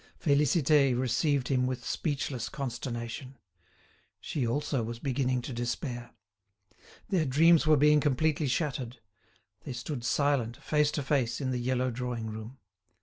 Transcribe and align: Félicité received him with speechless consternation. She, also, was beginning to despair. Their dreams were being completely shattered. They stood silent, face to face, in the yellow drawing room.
Félicité 0.19 0.99
received 0.99 1.47
him 1.49 1.67
with 1.67 1.85
speechless 1.85 2.49
consternation. 2.49 3.37
She, 4.19 4.47
also, 4.47 4.81
was 4.81 4.97
beginning 4.97 5.43
to 5.43 5.53
despair. 5.53 6.15
Their 7.09 7.25
dreams 7.25 7.67
were 7.67 7.77
being 7.77 7.99
completely 7.99 8.47
shattered. 8.47 8.99
They 9.63 9.73
stood 9.73 10.03
silent, 10.03 10.57
face 10.57 10.89
to 10.93 11.03
face, 11.03 11.39
in 11.39 11.51
the 11.51 11.59
yellow 11.59 11.91
drawing 11.91 12.31
room. 12.31 12.57